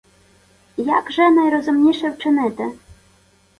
[0.87, 2.71] Як же найрозумніше вчинити?